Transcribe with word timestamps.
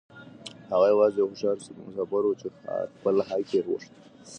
هغه 0.71 0.85
يوازې 0.93 1.17
يو 1.21 1.27
هوښيار 1.31 1.57
مسافر 1.87 2.21
و 2.25 2.37
چې 2.41 2.47
خپل 2.95 3.15
حق 3.27 3.47
يې 3.55 3.61
غوښت. 3.67 3.91